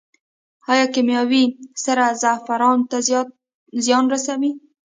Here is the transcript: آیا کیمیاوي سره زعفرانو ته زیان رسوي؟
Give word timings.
آیا 0.71 0.85
کیمیاوي 0.93 1.43
سره 1.83 2.03
زعفرانو 2.21 2.85
ته 2.91 2.97
زیان 3.85 4.05
رسوي؟ 4.13 4.51